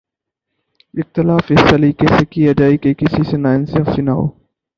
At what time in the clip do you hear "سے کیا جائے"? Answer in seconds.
2.17-2.77